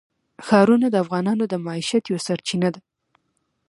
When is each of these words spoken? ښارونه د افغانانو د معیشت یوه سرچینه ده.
ښارونه 0.45 0.87
د 0.91 0.95
افغانانو 1.03 1.43
د 1.49 1.53
معیشت 1.65 2.03
یوه 2.11 2.21
سرچینه 2.27 2.69
ده. 2.73 2.81